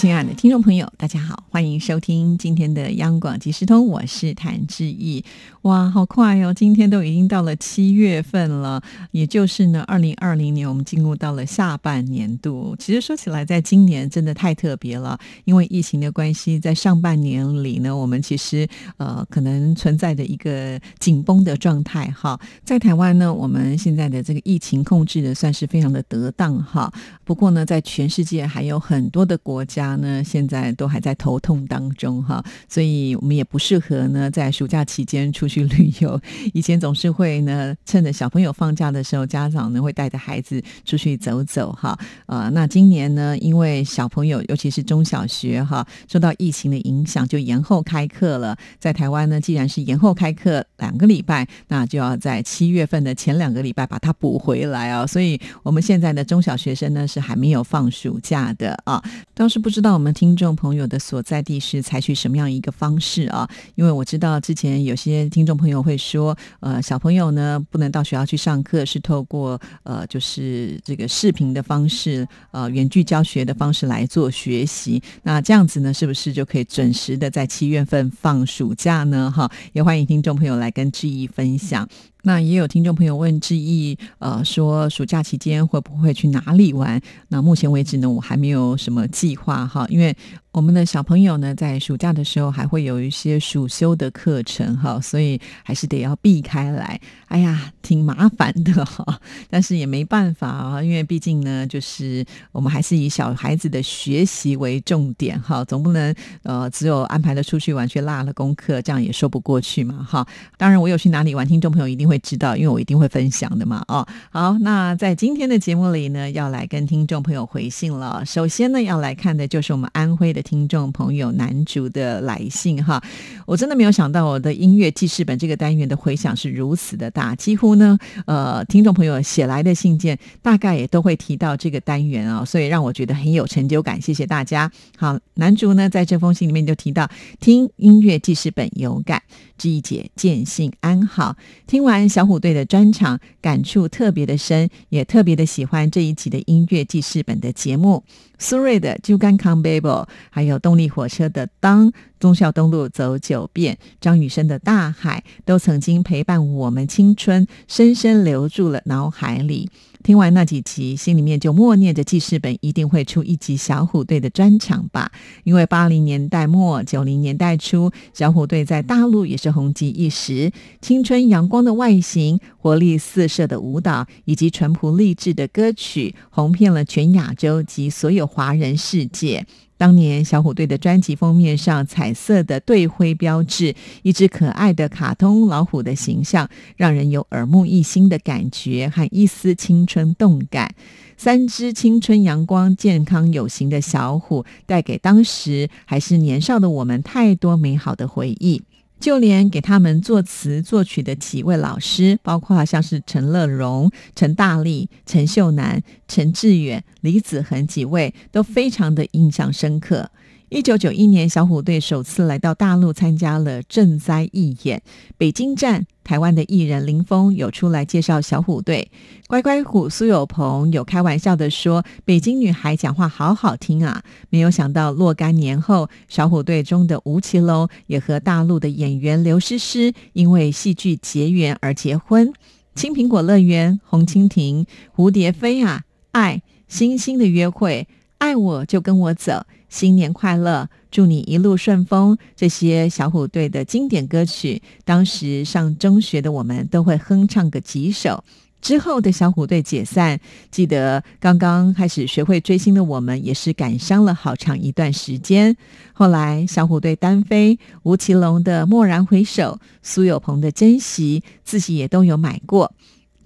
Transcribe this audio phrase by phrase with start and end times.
[0.00, 5.22] 亲爱的听众朋友，大家好，欢迎收听今天的央广即时通，我是谭志毅。
[5.60, 6.54] 哇，好快哦！
[6.54, 12.74] 今天都已经到了七月份了，也就是呢，二零二零年我们进入到了下半年度。
[12.78, 22.40] 其实说起来，在今年真的太特别了，因为疫情的关系，在上半年里呢，我们其实呃可能存在着一个紧绷的状态哈。
[22.64, 26.90] 在台湾呢，我们现在的这个疫情控制的算是非常的得当哈。
[27.22, 35.50] 不过呢，在全世界还有很多的国家他呢，现在都还在头痛当中哈，所以我们也不适合呢在暑假期间出。
[35.50, 36.20] 去旅游，
[36.54, 41.98] 以前总是会呢，趁着小朋友放假的时候，家长呢会带着孩子出去走走哈。
[42.26, 48.56] 呃，那今年呢，因为小朋友尤其是中小学哈，受到疫情的影响，就延后开课了。
[48.78, 55.04] 在台湾呢，既然是延后开课两个礼拜，那就要在七月份的前两个礼拜把它补回来啊。
[55.04, 59.02] 所以我们现在的中小学生呢是还没有放暑假的啊。
[59.34, 63.48] 倒是不知知道我们听众朋友的所在地是采取什么样一个方式啊？
[63.76, 65.40] 因为我知道之前有些听。
[65.40, 75.02] 听众朋友会说，呃，小朋友呢不能到学校去上课，是透过呃，就是这个视频的方式，呃，远距教学的方式来做学习。
[75.22, 79.32] 那这样子呢，是不是就可以准时的在七月份放暑假呢？
[79.34, 81.88] 哈，也欢迎听众朋友来跟志毅分享。
[82.22, 87.00] 那也有听众朋友问志毅，呃，说暑假期间会不会去哪里玩？
[87.28, 90.14] 那目前为止呢，我还没有什么计划哈，因为
[90.52, 97.00] 我们的小朋友呢，在暑假的时候还会有一些暑修的课程哈，所以还是得要避开来。
[97.28, 110.26] 哎呀，挺麻烦的哈， 但是也没办法啊，因为毕竟呢，就是我们还是以小孩子的学习为重点哈，总不能呃只有安排了出去玩却落了功课，这样也说不过去嘛哈。
[110.58, 112.10] 当然，我有去哪里玩，听众朋友一定。
[112.10, 113.84] 会知道，因为我一定会分享的嘛。
[113.86, 118.26] 哦，好，那在今天的节目里呢，要来跟听众朋友回信了。
[118.26, 123.02] 首先呢，要来看的就是我们安徽的听众朋友男主的来信哈。
[123.46, 134.00] 我真的没有想到，我的音乐记事本这个单元的回响是如此的大，几乎呢，呃，听众朋友写来的信件大概也都会提到这个单元啊，所以让我觉得很有成就感。
[134.00, 134.70] 谢谢大家。
[134.96, 137.08] 好，男主呢，在这封信里面就提到
[137.40, 139.22] 听音乐记事本有感。
[139.58, 141.36] 志毅姐见信安好，
[141.66, 148.02] 听完小虎队的专场，感触特别的深，也特别的喜欢这一集的音乐记事本的节目。
[148.40, 149.88] 苏芮的《就干康 Baby》，
[150.30, 159.70] 还有动力火车的《当忠孝东路走九遍》，张雨生的《大海》，都曾经陪伴我们青春，深深留住了脑海里。
[160.02, 165.12] 听完那几集，心里面就默念着记事本一定会出一集小虎队的专场吧。
[165.44, 170.50] 因为八零年代末、九零年代初，小虎队在大陆也是红极一时，
[170.80, 179.46] 青春阳光的外形、活力四射的舞蹈以及淳朴励志的歌曲，红遍了全亚洲及所有华人世界。
[179.80, 186.46] 当年小虎队的专辑封面上，彩色的队徽标志，一只可爱的卡通老虎的形象，
[186.76, 190.74] 让人有耳目一新的感觉和一丝青春动感。
[191.16, 198.60] 三只青春阳光、健康有型的小虎，带给当时还是年少的我们太多美好的回忆。
[199.00, 210.10] 就连给他们作词作曲的几位老师，包括像是陈乐融、陈大力、陈秀楠、陈志远、李子恒几位，都非常的印象深刻。
[210.50, 214.82] 一九九一年，小虎队首次来到大陆参加了赈灾义演，
[215.16, 215.86] 北京站。
[216.02, 218.90] 台湾的艺人林峰有出来介绍小虎队，
[219.28, 232.32] 乖乖虎苏有朋有开玩笑的说：“北京女孩讲话好好听啊！”没有想到若干年后，小虎队中的吴奇隆也和大陆的演员刘诗诗因为戏剧结缘而结婚。
[232.74, 234.66] 青苹果乐园、红蜻蜓、
[234.96, 237.86] 蝴蝶飞啊，爱星星的约会，
[238.18, 239.44] 爱我就跟我走。
[239.70, 242.18] 新年快乐，祝你一路顺风。
[242.36, 248.22] 这些小虎队的经典歌曲，当时上中学的我们都会哼唱个几首。
[248.60, 250.20] 之后的小虎队解散，
[250.50, 255.56] 记得刚刚开始学会追星的我们，也是感伤了好长一段时间。
[255.94, 262.74] 后来小虎队单飞，吴奇隆的《蓦然回首》，苏有朋的《珍惜》，自己也都有买过。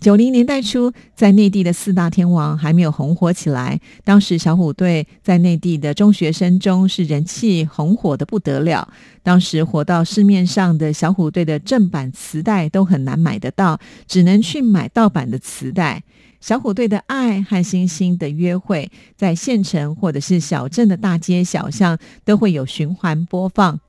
[0.04, 8.86] 九零年代初，在内地的四大天王还没有红火起来，当时小虎队在内地的中学生中是人气红火的不得了。
[9.22, 16.02] 当时火到市面上的小虎队的正版磁带都很难买得到，只能去买盗版的磁带。
[16.38, 23.80] 小虎队的爱和星星的约会，在县城或者是小镇的大街小巷都会有循环播放。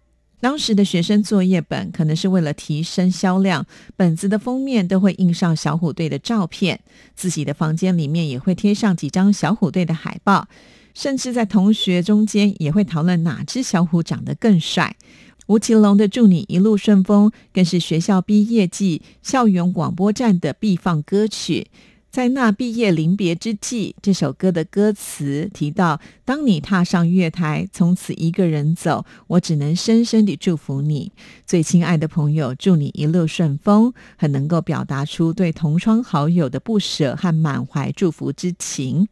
[0.46, 3.66] 当时的学生作业本可能是为了提升销量，
[3.96, 6.80] 本子的封面都会印上小虎队的照片，
[7.16, 10.48] 自己的房间里面也会贴上几张小虎队的海报，
[10.94, 14.96] 甚至在同学中间也会讨论哪只小虎长得更帅。
[15.48, 21.72] 吴奇隆的《祝你一路顺风》更是学校毕业季校园广播站的必放歌曲。
[22.16, 31.12] 在那毕业临别之际，这首歌的歌词提到：“当你踏上月台，从此一个人走，我只能深深地祝福你，
[31.46, 39.10] 最亲爱的朋友，祝你一路顺风。”很能够表达出对同窗好友的不舍和满怀祝福之情。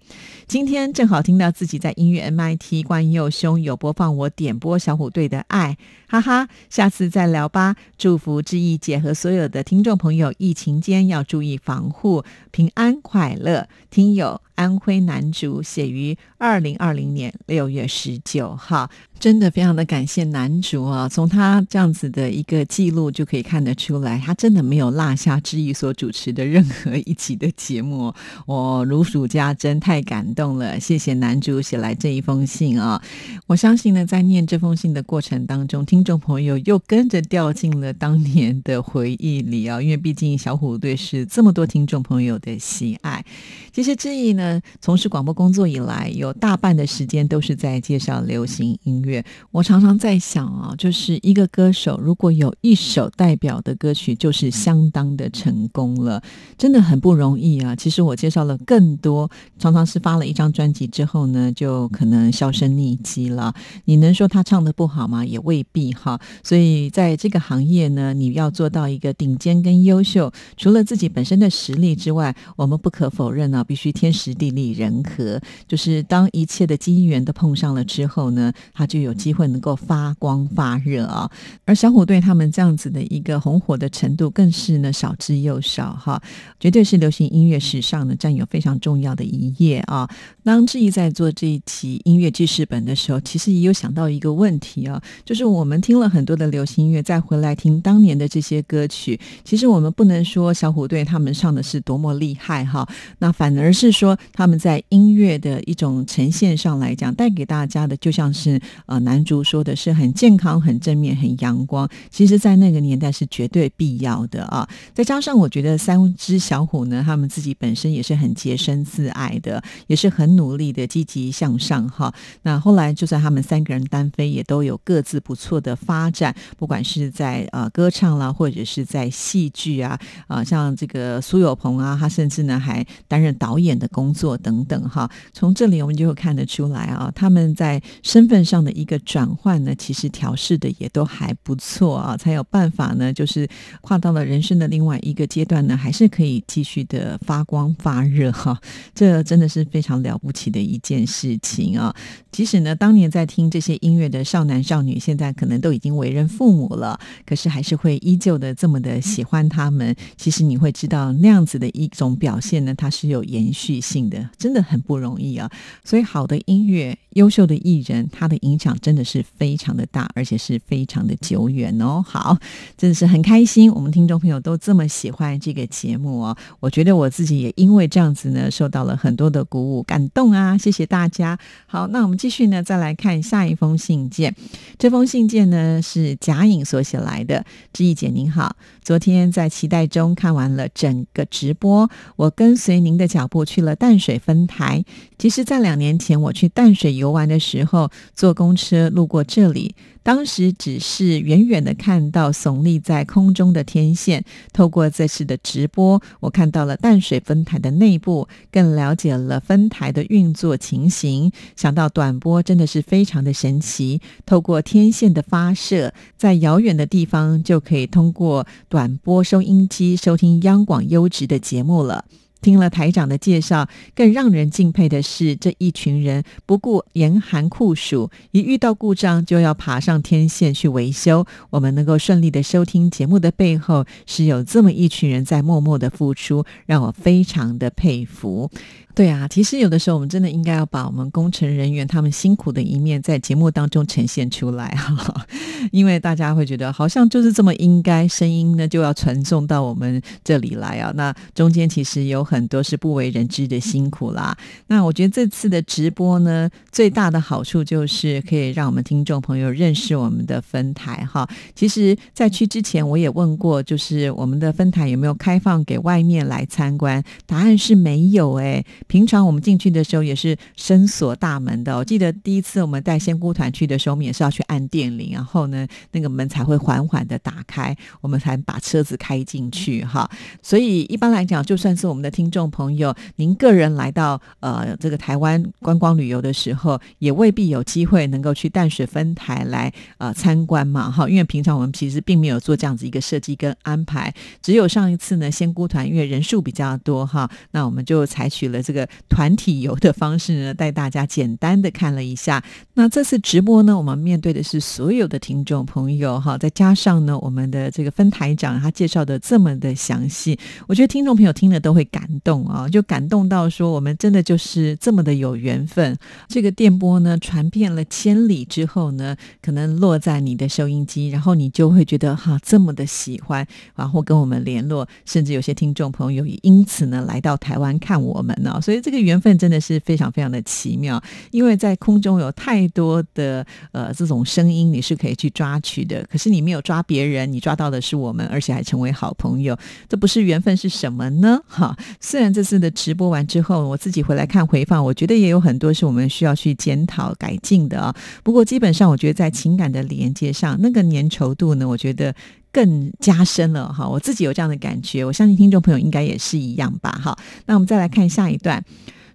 [0.48, 5.78] 今天正好听到自己在音乐 MIT 关佑兄有播放我点播小虎队的爱，
[6.08, 7.76] 哈哈，下次再聊吧。
[7.98, 12.93] 祝福志毅姐和所有的听众朋友，疫情间要注意防护，平安。
[13.02, 14.42] 快乐听友。
[14.56, 18.90] 安徽男主写于二零二零年六月十九号，
[19.20, 21.10] 真的非常的感谢男主啊！
[21.10, 28.14] 从他这样子的一个记录就可以看得出来，他真的没有落下志毅所主持的任何一集的节目，
[28.46, 30.80] 我如数家珍，太感动了！
[30.80, 33.02] 谢谢男主写来这一封信啊！
[33.48, 39.82] 我相信呢，在念这封信的过程当中，听众朋友又跟着掉进了当年的回忆里啊！
[39.82, 43.26] 因为毕竟小虎队是这么多听众朋友的喜爱。
[43.72, 44.43] 其实志毅呢。
[44.82, 49.24] 从事广播工作以来，有大半的时间都是在介绍流行音乐。
[49.52, 56.22] 我常常在想啊，就是一个歌手如果有一首代表的歌曲，就是相当的成功了，
[56.58, 57.76] 真的很不容易啊。
[57.76, 63.54] 其实我介绍了更多，常常是发了一张专辑之后呢，就可能销声匿迹了。
[63.86, 65.24] 你能说他唱的不好吗？
[65.24, 66.20] 也未必哈。
[66.44, 74.33] 所以在这个行业呢，你要做到一个顶尖跟优秀，除了自己本身的实力之外，我们不可否认呢，必须天时。
[74.34, 81.30] 地利人和，就是当一切的机缘都碰上了之后呢，他就有机会能够发光发热啊。
[81.66, 86.22] 而小虎队他们这样子的一个红火的程度，更是呢少之又少哈，
[86.60, 90.10] 绝对是流行音乐史上呢占有非常重要的一页啊。
[90.44, 102.88] 当志毅在做这一期音乐记事本的时候，其实也有想到一个问题啊，就是我们听了很多的流行音乐，再回来听当年的这些歌曲，其实我们不能说小虎队他们唱的是多么厉害哈，
[103.20, 104.18] 那反而是说。
[104.32, 111.90] 他们在音乐的一种呈现上来讲，带给大家的就像是呃男主说的是很健康、很正面、很阳光。
[112.10, 114.68] 其实，在那个年代是绝对必要的啊！
[114.94, 122.14] 再加上我觉得三只小虎呢，他们自己本身也是很洁身自爱的，也是很努力的、积极向上哈。
[122.44, 134.13] 那后来就算他们三个人单飞，也都有各自不错的发展，不管是在呃歌唱啦，或者是在戏剧啊啊，像这个苏有朋啊，他甚至呢还担任导演的工。
[134.14, 143.48] 作等等哈，从这里我们就会看得出来啊，他们在身份上的一个转换呢，其实调试的也都还不错啊，才有办法呢，就是
[143.82, 148.60] 跨到了人生的另外一个阶段呢，还是可以继续的发光发热哈，
[148.94, 151.94] 这真的是非常了不起的一件事情啊。
[152.32, 159.96] 即使呢，当年在听这些音乐的少男少女，现在可能都已经为人父母了，可是还是会依旧的这么的喜欢他们。
[160.18, 164.03] 其实你会知道，那样子的一种表现呢，它是有延续性。
[164.10, 165.50] 的真的很不容易啊，
[165.84, 172.04] 所以好的音乐、优秀的艺人，他的影响真的是非常的大，而且是非常的久远哦。
[172.06, 172.38] 好，
[172.78, 176.38] 真的是很开心，我们听众朋友都这么喜欢这个节目哦。
[176.60, 180.58] 我觉得我自己也因为这样子呢，受到了很多的鼓舞、感动啊。
[180.58, 181.38] 谢谢大家。
[181.66, 184.36] 好，那我们继续呢，再来看下一封信件。
[184.78, 193.93] 这封信件呢是贾颖所写来的，志毅姐您好，昨天在期待中看完了整个直播，我跟随您的脚步去了淡。
[193.94, 194.84] 淡水分台，
[195.20, 199.76] 其实，在两年前我去淡水游玩的时候，坐公车路过这里。
[200.02, 211.32] 当时只是远远的看到耸立在空中的天线，透过这次的直播，我看到了淡水分台的内部，更了解了分台的运作情形。
[211.56, 222.04] 想到短波真的是非常的神奇，透过天线的发射，在遥远的地方就可以通过短波收音机收听央广优质的节目了。
[222.44, 231.26] 听了台长的介绍，更让人敬佩的是，这一群人不顾严寒酷暑，一遇到故障就要爬上天线去维修。
[231.50, 238.52] 我们能够顺利的收听节目的背后，是有这么一群人在默默的付出，让我非常的佩服。
[238.96, 245.26] 对啊，其实有的时候我们真的应该要把我们工程人员他们辛苦的一面在节目当中呈现出来哈，
[245.74, 250.94] 因为大家会觉得好像就是这么应该，声音呢就要传送到我们这里来啊。
[250.96, 254.38] 那中间其实有很多是不为人知的辛苦啦。
[254.68, 261.28] 那我觉得这次的直播呢，最大的好处就是可以让我们听众朋友认识我们的分台哈。
[261.56, 267.04] 其实，在去之前我也问过，就是我们的分台有没有开放给外面来参观？
[267.26, 268.64] 答案是没有哎。
[268.88, 271.76] 平常我们进去的时候也是深锁大门的。
[271.78, 280.10] 我记得第一次我们带仙姑团去的时候，我们也是要去按电铃，然后呢，那个门才会缓缓的打开，我们才把车子开进去哈。
[280.42, 291.08] 所以一般来讲，就算是我们的听众朋友，您个人来到呃这个台湾观光旅游的时候，也未必有机会能够去淡水分台来呃参观嘛哈。
[291.08, 298.73] 因为平常我们其实并没有做这样子一个设计跟安排，只有上一次呢，仙姑团因为人数比较多哈，那我们就采取了这。
[298.74, 302.44] 个团体游的方式呢，带大家简单的看了一下。
[302.74, 310.38] 那这次直播呢，我们面对的是所有的听众朋友哈，再加上呢，我们的这个分台长他介绍的这么的详细，
[310.68, 315.96] 我觉得听众朋友听了都会感动啊，就感动到说我们真的就是这么的有缘分。
[316.28, 328.60] 这个电波呢传遍了千里之后呢，可能落在你的收音机，然后你就会觉得哈这么的喜欢，然后跟我们联络，甚至有些听众朋友也因此呢来到台湾看我们呢。
[328.64, 331.02] 所以这个缘分真的是非常非常的奇妙，
[331.32, 336.04] 因为在空中有太多的呃这种声音，你是可以去抓取的。
[336.10, 339.58] 可是你没有抓别人，你抓到的是我们，而且还成为好朋友，
[339.90, 341.40] 这不是缘分是什么呢？
[341.46, 347.94] 哈，虽然这次的直播完之后，我自己回来看回放，我觉得也有很多是我们需要去检讨改进的啊。
[348.24, 352.16] 不过基本上，我觉得在情感的连接上，那个粘稠度呢，我觉得。
[352.54, 357.18] 更加深了哈，我自己有这样的感觉，我相信听众朋友应该也是一样吧哈。
[357.48, 358.64] 那我们再来看下一段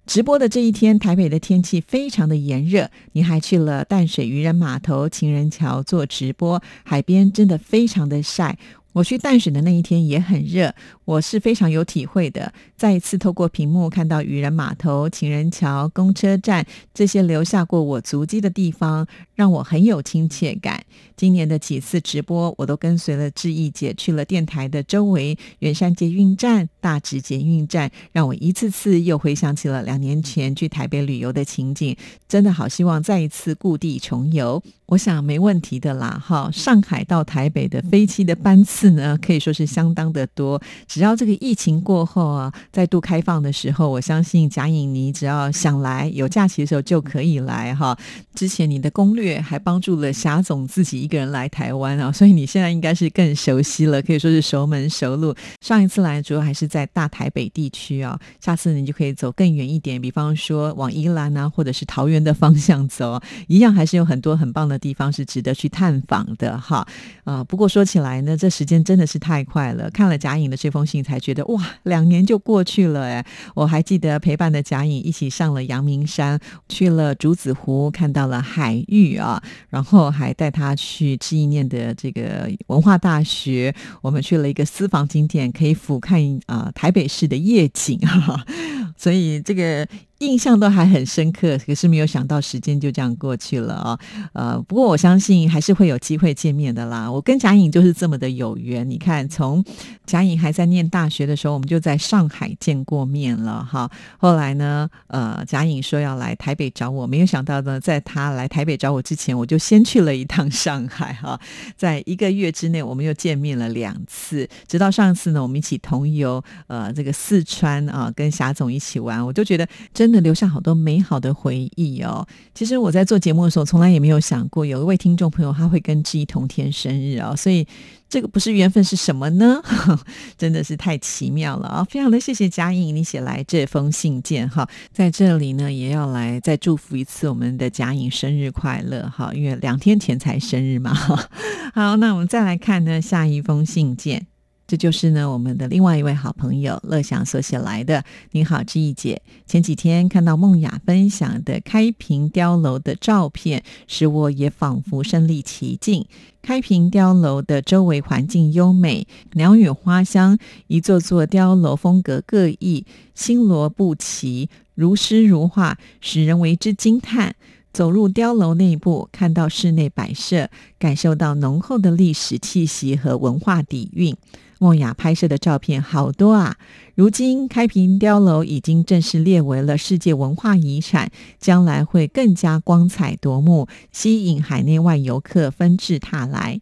[0.05, 8.57] 直播的这一天，台北的天气非常的炎热，你还去了淡水渔人码头、情人桥做直播，海边真的非常的晒。
[8.93, 10.73] 我去淡水的那一天也很热，
[11.05, 12.51] 我是非常有体会的。
[12.75, 19.05] 再一次透过屏幕看到渔人码头、情人桥、公车站这些留下过我足迹的地方，
[19.35, 20.83] 让我很有亲切感。
[21.15, 31.95] 今年的几次直播，我都跟随了志毅姐去了电台的周围，远山捷运站、大直捷运站，让我一次次又回想起了两年前去台北旅游的情景。
[32.27, 36.21] 真的好希望再一次故地重游，我想没问题的啦。
[36.21, 38.89] 哈，上海到台北的飞机的班次。
[38.89, 40.59] 呢，可以说是相当的多。
[40.87, 47.95] 只要这个疫情过后啊，再度开放的时候，我相信贾颖妮只要想来，有假期的时候就可以来哈。
[48.33, 55.35] 之前你的攻略还帮助了霞总自己一个人来台湾啊，所以你现在应该是更熟悉了，可以说是熟门熟路。
[55.61, 66.87] 上一次来主要还是在大台北地区啊，下次你就可以走更远一点，比方说往宜兰啊，或者是桃园的方向走，一样还是有很多很棒的地方是值得去探访的哈。
[67.25, 69.87] 啊，不过说起来呢，这时间真的是太快了。
[69.91, 73.25] 看了贾颖的这封信，才觉得哇，两年就过去了哎！
[73.53, 83.75] 我还记得陪伴的贾颖一起上了阳明山，去了竹子湖，看到了海域啊，然后还带他去志意念的这个文化大学。
[84.01, 88.45] 我们去了一个私房景点，可以俯瞰啊台北市的夜景啊，
[88.97, 89.87] 所以这个。
[90.19, 93.99] 印象都还很深刻，可是没有想到时间就这样过去了啊！
[94.33, 97.09] 呃，不过我相信还是会有机会见面的啦。
[97.09, 98.89] 我跟贾颖就是这么的有缘。
[98.89, 99.63] 你看，从
[100.05, 103.89] 贾颖还在念大学的时候，我们就在上海见过面了哈。
[104.17, 111.39] 后来呢，呃，贾颖说要来台北找我，没有想到呢，在他来台北找我之前，我就先去了一趟上海哈。
[111.77, 120.08] 在一个月之内，我们又见面了两次，直到上次呢，我们一起同游呃这个四川啊，跟霞总一起玩，我就觉得真。
[120.09, 122.25] 真的留下好多美好的回忆哦。
[122.55, 127.35] 其实我在做节目的时候，从来也没有想过有一位听众朋友他会跟志毅同天生日哦。
[127.35, 127.63] 所以
[128.09, 129.61] 这个不是缘分是什么呢？
[130.35, 131.83] 真的是太奇妙了啊！
[131.83, 140.91] 非常的谢谢嘉颖你写来这封信件哈，在这里呢也要来再祝福一次我们的嘉颖生日快乐哈，因为两天前才生日嘛。
[141.75, 144.25] 好，那我们再来看呢下一封信件。
[144.69, 148.05] 这就是呢我们的另外一位好朋友乐祥所写来的。
[148.33, 156.05] 您好，志毅姐，前几天看到梦雅分享的开平碉楼的照片，使我也仿佛身临其境。
[156.43, 162.85] 开平碉楼的周围环境优美，鸟语花香，一座座碉楼风格各异，
[163.15, 167.35] 星罗不齐，如诗如画，使人为之惊叹。
[167.73, 174.15] 走入碉楼内部，看到室内摆设，感受到浓厚的历史气息和文化底蕴。
[174.59, 176.57] 梦雅拍摄的照片好多啊！
[176.93, 186.59] 如今开平碉楼已经正式列为了世界文化遗产，将来会更加光彩夺目，吸引海内外游客纷至沓来。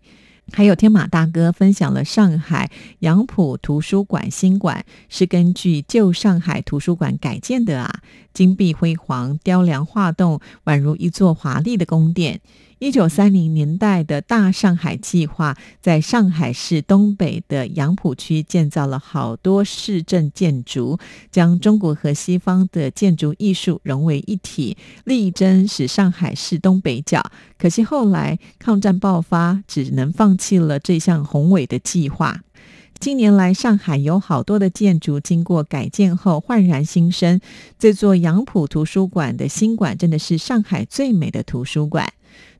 [0.54, 8.00] 还有天马大哥分享了上海杨浦图书馆新馆，是根据旧上海图书馆改建的啊，
[8.32, 12.40] 金碧辉煌，雕梁画栋，宛如一座华丽的宫殿。
[12.80, 21.00] 一九三零年代的大上海计划，在上海市东北的杨浦区建造了好多市政建筑，
[21.32, 27.32] 将中国和西方的建筑艺术融为一体，力争使上海市东北角。
[27.58, 32.42] 可惜后来抗战爆发，只能放弃了这项宏伟的计划。
[33.00, 37.42] 近年来，上海有好多的建筑经过改建后焕然新生。
[37.80, 42.14] 这座杨浦图书馆的新馆，真的是上海最美的图书馆。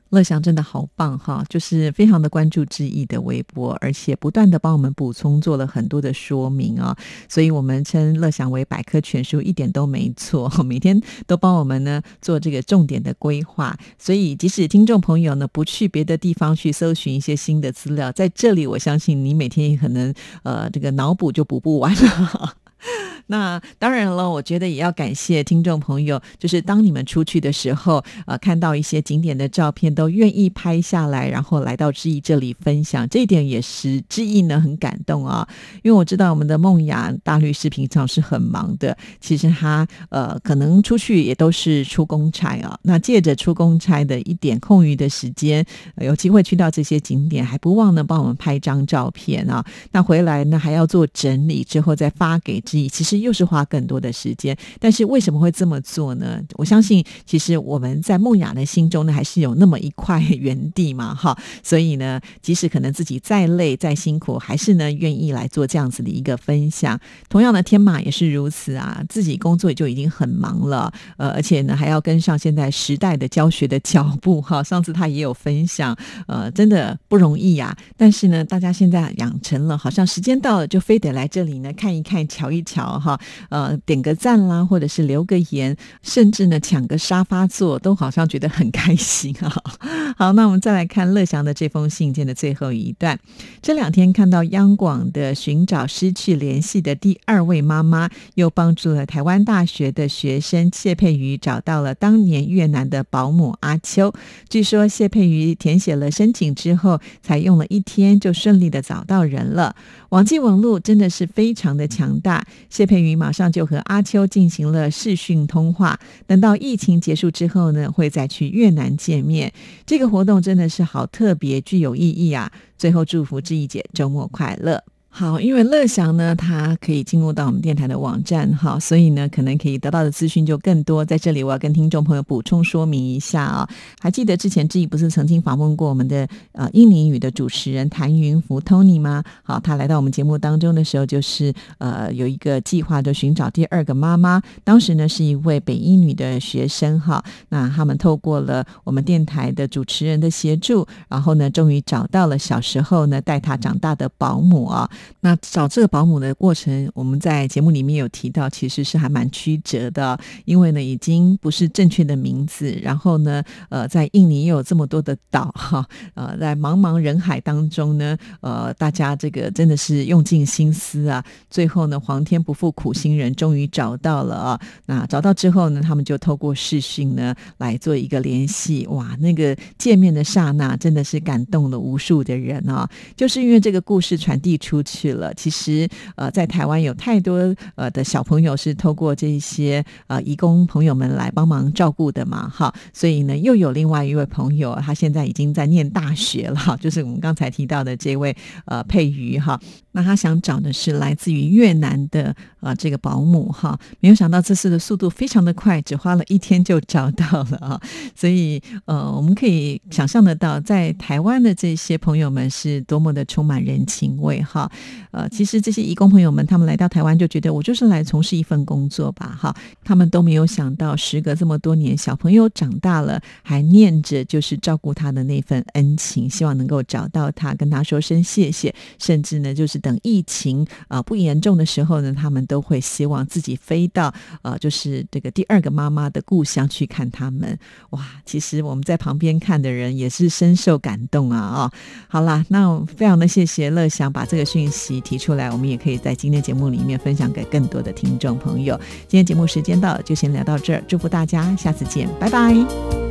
[0.10, 6.98] 乐祥真的好棒哈，就是非常的关注志毅的微博，而且不断的帮我们补充做了很多的说明啊，
[7.28, 22.56] 所以我们称乐祥为百科全书一点都没错， 每天都帮我们呢做这个重点的规划，所以即使听众朋友呢不去别的地方去搜寻一些新的资料，在这里我相信你每天可能呃这个脑补就补不完了。
[23.28, 35.48] 那当然了，我觉得也要感谢听众朋友，就是当你们出去的时候，呃，看到一些景点的照片，都愿意拍下来，然后来到志毅这里分享，这一点也是志毅呢很感动啊。
[35.84, 42.78] 因为我知道我们的梦雅大律师平常是很忙的，其实他呃可能出去也都是出公差啊。
[42.84, 45.66] 那借着出公差的一点空余的时间，
[45.98, 49.66] 有机会去到这些景点，还不忘呢帮我们拍张照片啊。
[49.92, 53.18] 那回来呢还要做整理，之后再发给你，其实。
[53.18, 56.40] 又是花更多的时间，但是为什么会这么做呢？
[56.54, 61.36] 我相信，其实我们在梦雅的心中呢，还是有那么一块 原地嘛，哈。
[61.64, 67.00] 所以呢，即使可能自己再累再辛苦，还是呢愿意来做这样子的一个分享。
[67.28, 74.62] 同样的，天马也是如此啊，自己工作就已经很忙了，呃，而且呢还要跟上现在时代的教学的脚步，哈。
[74.64, 77.76] 上次他也有分享，呃，真的不容易呀。
[77.98, 83.00] 但是呢，大家现在养成了，好像时间到了就非得来这里呢看一看、瞧一瞧。
[83.00, 89.54] 哈，呃，点个赞啦，或者是留个言，甚至呢抢个沙发坐，都好像觉得很开心啊。
[90.18, 93.20] 好，那我们再来看乐祥的这封信件的最后一段。
[93.62, 104.14] 这两天看到央广的寻找失去联系的第二位妈妈，又帮助了台湾大学的学生谢佩瑜找到了当年越南的保姆阿秋。
[104.50, 109.76] 据说谢佩瑜填写了申请之后，才用了一天就顺利的找到人了。
[110.10, 112.46] 网际网络真的是非常的强大。
[112.70, 119.52] 谢佩云马上就和阿秋进行了视讯通话，等到疫情结束之后呢，会再去越南见面。
[119.86, 122.52] 这个活动真的是好特别，具有意义啊！
[122.78, 124.84] 最后祝福志毅姐周末快乐。
[125.20, 131.04] 好，因为乐祥呢，他可以进入到我们电台的网站，哈，所以呢，可能可以得到的资讯就更多。
[131.04, 133.68] 在这里，我要跟听众朋友补充说明一下啊，
[134.00, 139.24] 还记得之前志毅不是曾经访问过我们的呃印尼语的主持人谭云福 Tony 吗？
[139.42, 144.40] 好，他来到我们节目当中的时候，就是呃有一个计划，就寻找第二个妈妈。
[144.64, 154.88] 当时呢，是一位北医女的学生，哈，那他们透过了我们电台的主持人的协助，然后呢，终于找到了小时候呢带他长大的保姆啊。
[155.20, 174.62] 那找这个保姆的过程，我们在节目里面有提到，其实是还蛮曲折的，因为呢，已经不是正确的名字，然后呢，呃，在印尼又有这么多的岛哈，呃，在茫茫人海当中呢，呃，大家这个真的是用尽心思啊，最后呢，皇天不负苦心人，终于找到了啊。
[174.86, 185.14] 那找到之后呢，他们就透过视讯呢来做一个联系，哇，那个见面的刹那，真的是感动了无数的人啊，就是因为这个故事传递出去。
[185.14, 199.60] 了，其实呃，在台湾有太多呃的小朋友是透过这些呃义工朋友们来帮忙照顾的嘛，哈，所以呢，又有另外一位朋友，他现在已经在念大学了，就是我们刚才提到的这位呃佩瑜哈。
[199.98, 207.82] 那他想找的是来自于越南的啊这个保姆哈，没有想到这次的速度非常的快，只花了一天就找到了啊。
[208.16, 214.72] 所以呃，我们可以想象得到，在台湾的这些朋友们是多么的充满人情味哈。
[215.10, 237.58] 呃，其实这些义工朋友们，他们来到台湾就觉得我就是来从事一份工作吧哈，他们都没有想到，时隔这么多年，小朋友长大了，还念着就是照顾他的那份恩情，希望能够找到他，跟他说声谢谢，甚至呢，就是等疫情啊不严重的时候呢，他们都会希望自己飞到呃，就是这个第二个妈妈的故乡去看他们。
[237.92, 241.72] 哇，其实我们在旁边看的人也是深受感动啊啊！
[242.10, 245.00] 好啦，那非常的谢谢乐祥把这个讯息。
[245.08, 248.78] 提出来，我们也可以在今天节目里面分享给更多的听众朋友。
[249.08, 253.07] 今天节目时间到，就先聊到这儿，祝福大家，下次见，拜拜。